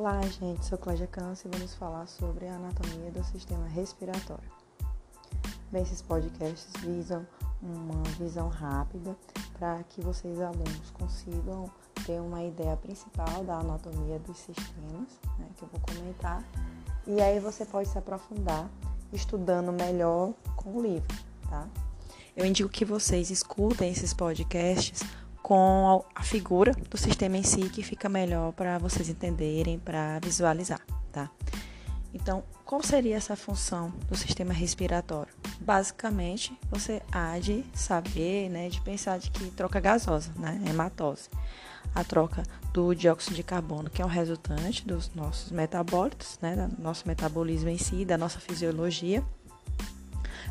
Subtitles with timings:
[0.00, 0.64] Olá, gente.
[0.64, 4.50] Sou Cláudia Câncer e vamos falar sobre a anatomia do sistema respiratório.
[5.70, 7.26] Bem, esses podcasts visam
[7.62, 9.14] uma visão rápida
[9.58, 11.70] para que vocês, alunos, consigam
[12.06, 16.42] ter uma ideia principal da anatomia dos sistemas, né, que eu vou comentar.
[17.06, 18.70] E aí você pode se aprofundar
[19.12, 21.14] estudando melhor com o livro,
[21.50, 21.68] tá?
[22.34, 25.02] Eu indico que vocês escutem esses podcasts
[25.42, 30.80] com a figura do sistema em si que fica melhor para vocês entenderem, para visualizar,
[31.10, 31.30] tá?
[32.12, 35.32] Então, qual seria essa função do sistema respiratório?
[35.60, 41.28] Basicamente, você há de saber, né, de pensar de que troca gasosa, né, hematose.
[41.94, 46.82] A troca do dióxido de carbono, que é um resultante dos nossos metabólitos, né, do
[46.82, 49.24] nosso metabolismo em si, da nossa fisiologia,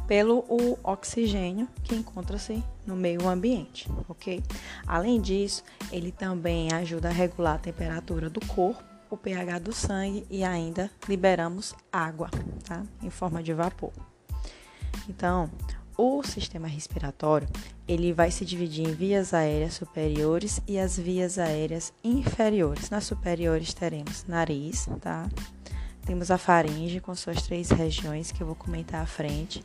[0.10, 4.44] pelo o oxigênio que encontra-se no meio ambiente, ok?
[4.88, 10.26] Além disso, ele também ajuda a regular a temperatura do corpo, o pH do sangue
[10.28, 12.28] e ainda liberamos água,
[12.68, 12.82] tá?
[13.04, 13.92] Em forma de vapor.
[15.08, 15.48] Então,
[15.96, 17.48] o sistema respiratório,
[17.88, 22.90] ele vai se dividir em vias aéreas superiores e as vias aéreas inferiores.
[22.90, 25.30] Nas superiores teremos nariz, tá?
[26.10, 29.64] Temos a faringe com suas três regiões que eu vou comentar à frente,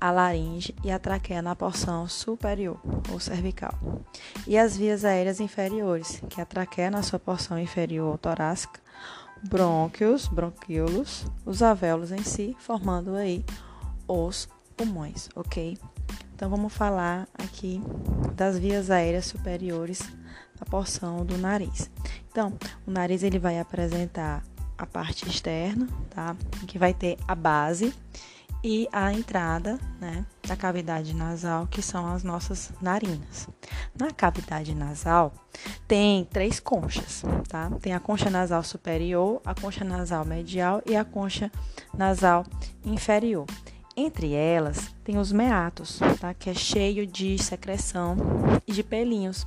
[0.00, 2.80] a laringe e a traqueia na porção superior
[3.12, 3.72] ou cervical.
[4.44, 8.80] E as vias aéreas inferiores, que é a traqueia na sua porção inferior ou torácica,
[9.48, 13.44] brônquios, bronquíolos, os alvéolos em si, formando aí
[14.08, 15.78] os pulmões, ok?
[16.34, 17.80] Então vamos falar aqui
[18.34, 20.02] das vias aéreas superiores
[20.58, 21.88] da porção do nariz.
[22.32, 22.52] Então,
[22.84, 24.42] o nariz ele vai apresentar
[24.76, 26.36] a parte externa, tá?
[26.66, 27.94] Que vai ter a base
[28.64, 33.46] e a entrada, né, da cavidade nasal, que são as nossas narinas.
[33.94, 35.34] Na cavidade nasal
[35.86, 37.70] tem três conchas, tá?
[37.82, 41.52] Tem a concha nasal superior, a concha nasal medial e a concha
[41.96, 42.46] nasal
[42.82, 43.44] inferior.
[43.94, 46.32] Entre elas tem os meatos, tá?
[46.32, 48.16] Que é cheio de secreção
[48.66, 49.44] e de pelinhos.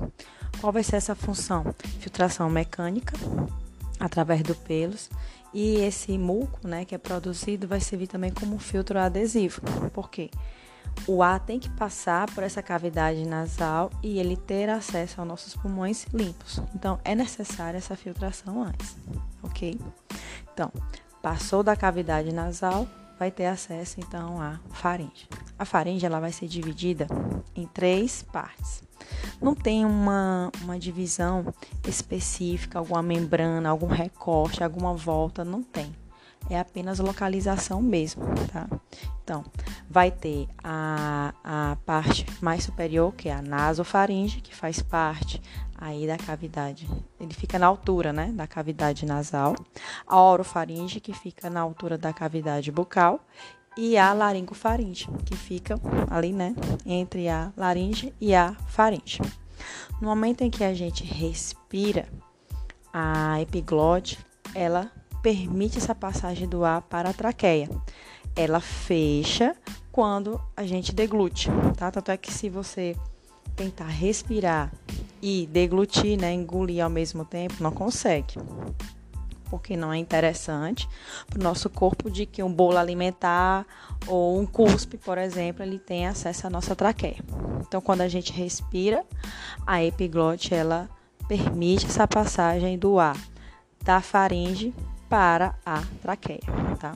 [0.61, 1.65] Qual vai ser essa função?
[1.99, 3.13] Filtração mecânica
[3.99, 5.09] através do pelos
[5.53, 9.61] e esse muco, né, que é produzido, vai servir também como filtro adesivo.
[9.93, 10.29] Por quê?
[11.07, 15.55] O ar tem que passar por essa cavidade nasal e ele ter acesso aos nossos
[15.55, 16.61] pulmões limpos.
[16.73, 18.95] Então, é necessária essa filtração antes,
[19.43, 19.79] ok?
[20.53, 20.71] Então,
[21.21, 22.87] passou da cavidade nasal,
[23.19, 25.27] vai ter acesso então à faringe.
[25.57, 27.07] A faringe ela vai ser dividida
[27.55, 28.86] em três partes.
[29.41, 31.53] Não tem uma, uma divisão
[31.87, 35.95] específica, alguma membrana, algum recorte, alguma volta, não tem.
[36.49, 38.67] É apenas localização mesmo, tá?
[39.23, 39.43] Então,
[39.89, 45.41] vai ter a, a parte mais superior, que é a nasofaringe, que faz parte
[45.77, 46.89] aí da cavidade.
[47.19, 49.55] Ele fica na altura, né, da cavidade nasal.
[50.07, 53.19] A orofaringe, que fica na altura da cavidade bucal
[53.77, 55.79] e a laringofaringe, que fica
[56.09, 56.55] ali, né,
[56.85, 59.21] entre a laringe e a faringe.
[60.01, 62.07] No momento em que a gente respira,
[62.91, 64.17] a epiglote,
[64.55, 67.69] ela permite essa passagem do ar para a traqueia.
[68.35, 69.55] Ela fecha
[69.91, 71.91] quando a gente deglute, tá?
[71.91, 72.95] Tanto é que se você
[73.55, 74.71] tentar respirar
[75.21, 78.35] e deglutir, né, engolir ao mesmo tempo, não consegue
[79.49, 80.87] porque não é interessante
[81.27, 83.65] para o nosso corpo de que um bolo alimentar
[84.07, 87.23] ou um cuspe, por exemplo, ele tem acesso à nossa traqueia.
[87.67, 89.05] Então, quando a gente respira,
[89.65, 90.89] a epiglote ela
[91.27, 93.17] permite essa passagem do ar
[93.83, 94.73] da faringe
[95.09, 96.41] para a traqueia,
[96.79, 96.93] tá?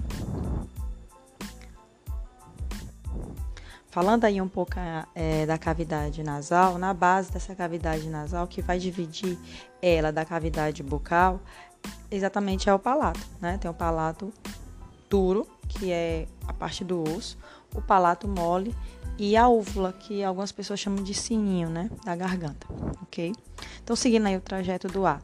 [3.91, 4.73] Falando aí um pouco
[5.13, 9.37] é, da cavidade nasal, na base dessa cavidade nasal, que vai dividir
[9.81, 11.41] ela da cavidade bucal,
[12.09, 13.57] exatamente é o palato, né?
[13.57, 14.33] Tem o palato
[15.09, 17.37] duro, que é a parte do osso,
[17.73, 18.75] o palato mole
[19.17, 21.89] e a úvula, que algumas pessoas chamam de sininho, né?
[22.03, 22.67] Da garganta,
[23.01, 23.33] ok?
[23.83, 25.21] Então, seguindo aí o trajeto do ar,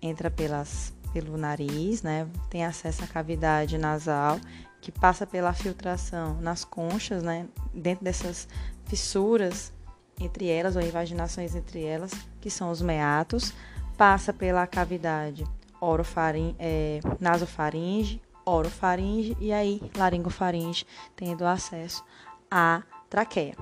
[0.00, 2.28] entra pelas, pelo nariz, né?
[2.48, 4.38] Tem acesso à cavidade nasal,
[4.80, 7.46] que passa pela filtração nas conchas, né?
[7.74, 8.48] Dentro dessas
[8.86, 9.72] fissuras
[10.20, 13.54] entre elas, ou invaginações entre elas, que são os meatos,
[13.96, 15.46] passa pela cavidade
[15.80, 20.86] orofaringe, é, nasofaringe, orofaringe e aí laringofaringe,
[21.16, 22.04] tendo acesso
[22.50, 23.54] à traqueia.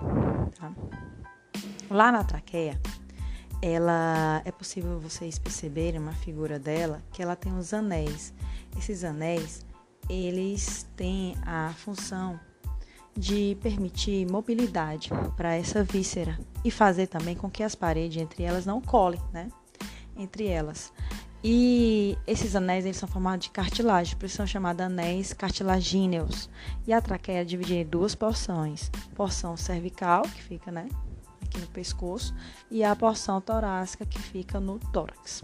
[0.59, 0.73] Tá?
[1.91, 2.81] Lá na traqueia,
[3.63, 8.33] ela é possível vocês perceberem uma figura dela que ela tem os anéis.
[8.77, 9.65] Esses anéis,
[10.09, 12.39] eles têm a função
[13.17, 18.65] de permitir mobilidade para essa víscera e fazer também com que as paredes entre elas
[18.65, 19.49] não colhem, né?
[20.17, 20.93] Entre elas.
[21.43, 26.51] E esses anéis eles são formados de cartilagem, por isso são chamados anéis cartilagíneos.
[26.87, 30.89] E a traqueia é dividida em duas porções: porção cervical, que fica né,
[31.43, 32.35] aqui no pescoço,
[32.71, 35.43] e a porção torácica, que fica no tórax.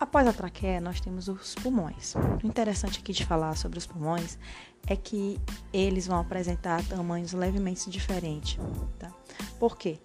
[0.00, 2.14] Após a traqueia, nós temos os pulmões.
[2.42, 4.38] O interessante aqui de falar sobre os pulmões
[4.86, 5.40] é que
[5.72, 8.58] eles vão apresentar tamanhos levemente diferentes.
[8.98, 9.10] Tá?
[9.58, 9.98] Por quê?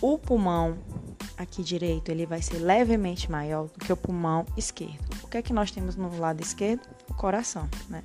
[0.00, 0.78] O pulmão
[1.36, 5.16] aqui direito ele vai ser levemente maior do que o pulmão esquerdo.
[5.22, 6.82] O que é que nós temos no lado esquerdo?
[7.08, 8.02] O coração, né?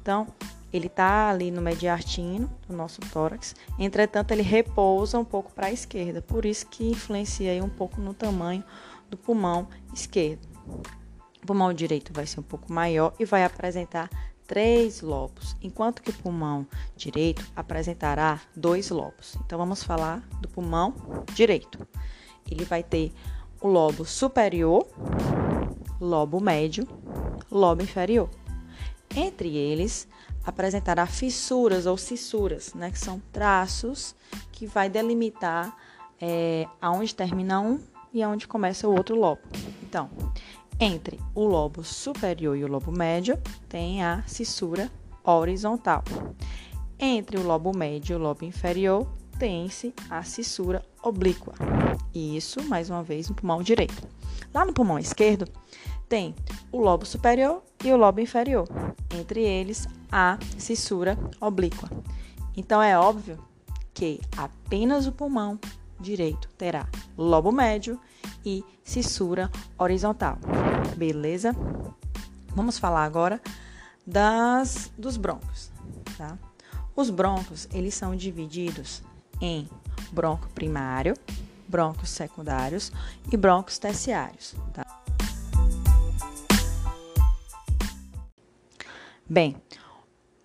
[0.00, 0.26] Então,
[0.72, 3.54] ele está ali no mediastino, do nosso tórax.
[3.78, 8.14] Entretanto, ele repousa um pouco para a esquerda, por isso que influencia um pouco no
[8.14, 8.64] tamanho
[9.10, 10.46] do pulmão esquerdo.
[11.42, 14.10] O pulmão direito vai ser um pouco maior e vai apresentar
[14.46, 16.66] três lobos, enquanto que o pulmão
[16.96, 19.36] direito apresentará dois lobos.
[19.44, 20.94] Então vamos falar do pulmão
[21.34, 21.86] direito.
[22.50, 23.12] Ele vai ter
[23.60, 24.86] o lobo superior,
[26.00, 26.86] lobo médio,
[27.50, 28.30] lobo inferior.
[29.14, 30.06] Entre eles
[30.44, 34.14] apresentará fissuras ou cissuras, né, que são traços
[34.52, 35.76] que vai delimitar
[36.20, 37.80] é, aonde termina um
[38.12, 39.42] e aonde começa o outro lobo.
[39.82, 40.08] Então,
[40.78, 43.38] entre o lobo superior e o lobo médio,
[43.68, 44.90] tem a cissura
[45.24, 46.02] horizontal.
[46.98, 49.06] Entre o lobo médio e o lobo inferior,
[49.38, 51.54] tem-se a cissura oblíqua.
[52.14, 54.06] Isso, mais uma vez, no pulmão direito.
[54.54, 55.46] Lá no pulmão esquerdo,
[56.08, 56.34] tem
[56.72, 58.68] o lobo superior e o lobo inferior.
[59.14, 61.90] Entre eles, a cissura oblíqua.
[62.56, 63.38] Então, é óbvio
[63.92, 65.58] que apenas o pulmão
[66.00, 68.00] direito terá lobo médio
[68.44, 70.38] e cissura horizontal.
[70.96, 71.54] Beleza?
[72.54, 73.40] Vamos falar agora
[74.06, 75.70] das dos broncos,
[76.16, 76.38] tá?
[76.94, 79.02] Os broncos, eles são divididos
[79.40, 79.68] em
[80.12, 81.14] bronco primário,
[81.68, 82.90] broncos secundários
[83.30, 84.86] e broncos terciários, tá?
[89.28, 89.56] Bem,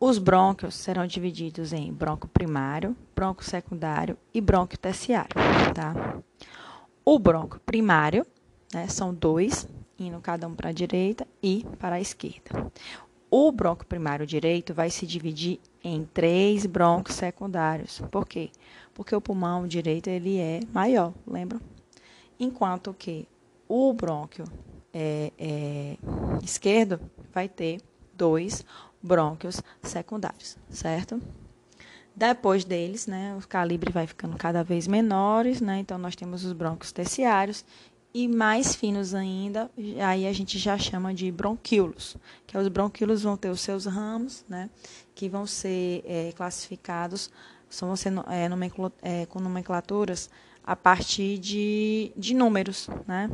[0.03, 5.29] os brônquios serão divididos em bronco primário, bronco secundário e bronco terciário,
[5.75, 6.17] tá?
[7.05, 8.25] O bronco primário,
[8.73, 9.67] né, são dois,
[9.99, 12.71] indo cada um para a direita e para a esquerda.
[13.29, 18.01] O bronco primário direito vai se dividir em três broncos secundários.
[18.09, 18.49] Por quê?
[18.95, 21.61] Porque o pulmão direito ele é maior, lembra?
[22.39, 23.27] Enquanto que
[23.69, 24.45] o brônquio
[24.91, 25.97] é, é,
[26.41, 26.99] esquerdo
[27.31, 27.79] vai ter
[28.21, 28.63] dois
[29.01, 31.19] brônquios secundários, certo?
[32.15, 35.79] Depois deles, né, o calibre vai ficando cada vez menores, né?
[35.79, 37.65] Então nós temos os brônquios terciários
[38.13, 39.71] e mais finos ainda,
[40.05, 44.43] aí a gente já chama de bronquíolos, que os bronquíolos vão ter os seus ramos,
[44.49, 44.69] né,
[45.15, 47.31] que vão ser é, classificados,
[47.71, 50.29] ser é, é, com nomenclaturas
[50.63, 53.29] a partir de, de números, né?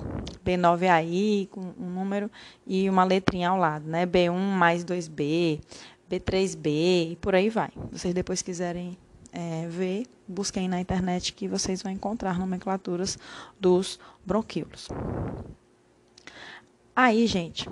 [0.45, 2.31] B9 aí, com um número
[2.65, 4.05] e uma letrinha ao lado, né?
[4.05, 5.59] B1 mais 2B,
[6.09, 7.69] B3B e por aí vai.
[7.91, 8.97] Vocês depois quiserem
[9.31, 13.17] é, ver, busquem na internet que vocês vão encontrar nomenclaturas
[13.59, 14.87] dos bronquíolos.
[16.95, 17.69] Aí, gente,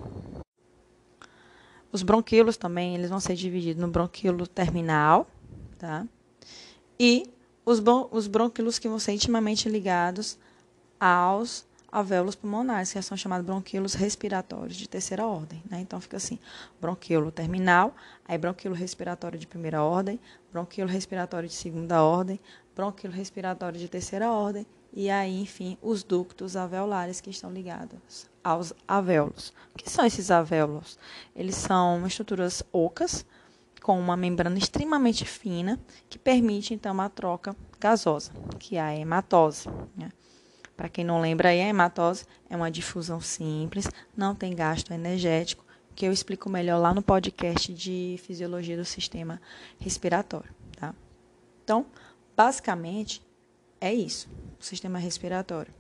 [1.92, 5.28] os bronquíolos também, eles vão ser divididos no bronquíolo terminal,
[5.80, 6.06] tá?
[7.00, 7.30] E
[7.66, 7.82] os,
[8.12, 10.38] os brônquilos que vão ser intimamente ligados
[11.00, 15.64] aos alvéolos pulmonares, que são chamados bronquíolos respiratórios de terceira ordem.
[15.70, 15.80] Né?
[15.80, 16.38] Então, fica assim:
[16.80, 17.96] bronquíolo terminal,
[18.28, 20.20] aí bronquíolo respiratório de primeira ordem,
[20.52, 22.40] bronquíolo respiratório de segunda ordem,
[22.76, 28.74] bronquíolo respiratório de terceira ordem, e aí, enfim, os ductos alveolares que estão ligados aos
[28.88, 29.54] alvéolos.
[29.74, 31.00] O que são esses alvéolos?
[31.36, 33.26] Eles são estruturas ocas
[33.86, 39.70] com uma membrana extremamente fina que permite então a troca gasosa, que é a hematose.
[39.96, 40.12] Né?
[40.76, 43.88] Para quem não lembra, a hematose é uma difusão simples,
[44.18, 45.64] não tem gasto energético,
[45.94, 49.40] que eu explico melhor lá no podcast de fisiologia do sistema
[49.80, 50.50] respiratório.
[50.76, 50.96] Tá?
[51.64, 51.86] Então,
[52.36, 53.22] basicamente,
[53.80, 54.28] é isso,
[54.60, 55.72] o sistema respiratório.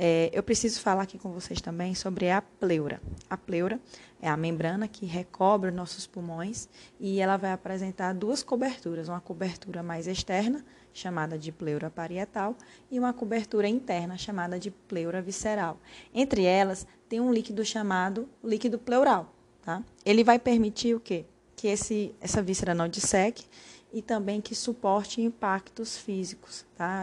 [0.00, 3.00] É, eu preciso falar aqui com vocês também sobre a pleura.
[3.28, 3.80] A pleura
[4.22, 6.68] é a membrana que recobre nossos pulmões
[7.00, 12.56] e ela vai apresentar duas coberturas, uma cobertura mais externa, chamada de pleura parietal,
[12.90, 15.80] e uma cobertura interna, chamada de pleura visceral.
[16.14, 19.34] Entre elas, tem um líquido chamado líquido pleural.
[19.62, 19.82] Tá?
[20.04, 21.24] Ele vai permitir o quê?
[21.56, 23.44] Que esse, essa víscera não disseque
[23.92, 26.64] e também que suporte impactos físicos.
[26.76, 27.02] Tá?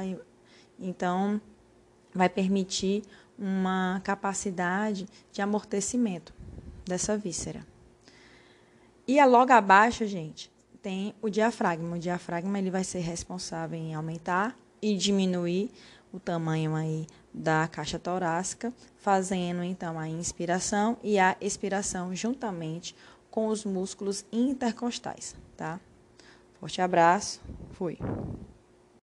[0.79, 1.41] Então,
[2.17, 3.03] vai permitir
[3.38, 6.34] uma capacidade de amortecimento
[6.86, 7.65] dessa víscera.
[9.07, 11.95] E logo abaixo, gente, tem o diafragma.
[11.95, 15.72] O diafragma ele vai ser responsável em aumentar e diminuir
[16.12, 22.95] o tamanho aí da caixa torácica, fazendo então a inspiração e a expiração juntamente
[23.29, 25.79] com os músculos intercostais, tá?
[26.60, 27.41] Forte abraço,
[27.72, 27.98] fui.